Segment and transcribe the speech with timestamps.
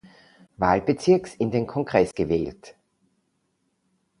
[0.57, 2.73] Wahlbezirks in den Kongress gewählt.